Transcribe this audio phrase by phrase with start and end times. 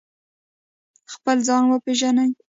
[1.13, 2.31] خپل ځان وپیژنئ